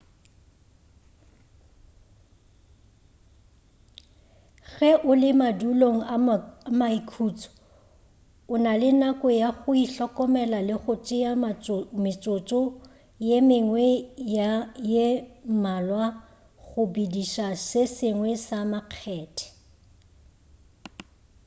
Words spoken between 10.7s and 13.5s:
go tšea metsotso ye